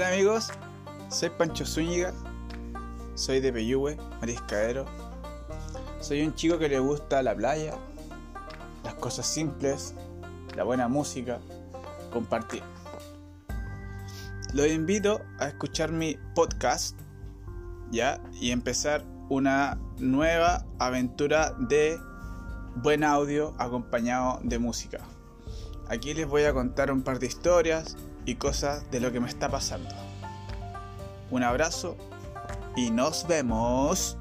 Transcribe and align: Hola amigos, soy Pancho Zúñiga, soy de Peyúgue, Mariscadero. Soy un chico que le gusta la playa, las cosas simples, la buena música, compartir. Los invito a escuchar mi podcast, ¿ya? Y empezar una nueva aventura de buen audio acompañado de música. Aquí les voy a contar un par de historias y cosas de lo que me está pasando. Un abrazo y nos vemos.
Hola 0.00 0.14
amigos, 0.14 0.48
soy 1.10 1.28
Pancho 1.28 1.66
Zúñiga, 1.66 2.14
soy 3.16 3.40
de 3.40 3.52
Peyúgue, 3.52 3.98
Mariscadero. 4.18 4.86
Soy 6.00 6.22
un 6.22 6.34
chico 6.34 6.58
que 6.58 6.70
le 6.70 6.78
gusta 6.78 7.22
la 7.22 7.34
playa, 7.34 7.74
las 8.82 8.94
cosas 8.94 9.26
simples, 9.26 9.94
la 10.56 10.64
buena 10.64 10.88
música, 10.88 11.38
compartir. 12.14 12.62
Los 14.54 14.68
invito 14.68 15.20
a 15.38 15.48
escuchar 15.48 15.92
mi 15.92 16.16
podcast, 16.34 16.98
¿ya? 17.90 18.22
Y 18.40 18.52
empezar 18.52 19.04
una 19.28 19.78
nueva 19.98 20.64
aventura 20.78 21.54
de 21.58 22.00
buen 22.76 23.04
audio 23.04 23.54
acompañado 23.58 24.40
de 24.44 24.58
música. 24.58 25.00
Aquí 25.90 26.14
les 26.14 26.26
voy 26.26 26.44
a 26.44 26.54
contar 26.54 26.90
un 26.90 27.02
par 27.02 27.18
de 27.18 27.26
historias 27.26 27.98
y 28.30 28.36
cosas 28.36 28.88
de 28.92 29.00
lo 29.00 29.10
que 29.10 29.18
me 29.18 29.28
está 29.28 29.48
pasando. 29.48 29.90
Un 31.30 31.42
abrazo 31.42 31.96
y 32.76 32.90
nos 32.90 33.26
vemos. 33.26 34.16